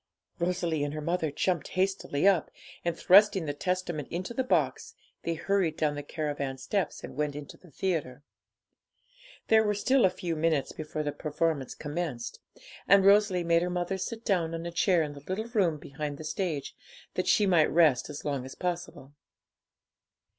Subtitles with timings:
[0.39, 2.49] Rosalie and her mother jumped hastily up,
[2.83, 7.35] and, thrusting the Testament into the box, they hurried down the caravan steps and went
[7.35, 8.23] into the theatre.
[9.49, 12.39] There were still a few minutes before the performance commenced;
[12.87, 16.17] and Rosalie made her mother sit down on a chair in the little room behind
[16.17, 16.75] the stage,
[17.13, 19.13] that she might rest as long as possible.